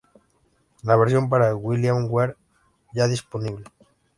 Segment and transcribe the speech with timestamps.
[0.81, 2.35] La versión para Wiiware
[2.95, 3.65] ya está disponible.